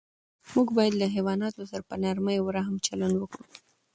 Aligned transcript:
موږ 0.53 0.67
باید 0.77 0.93
له 1.01 1.07
حیواناتو 1.15 1.61
سره 1.71 1.81
په 1.89 1.95
نرمۍ 2.03 2.35
او 2.39 2.47
رحم 2.57 2.75
چلند 2.87 3.15
وکړو. 3.17 3.43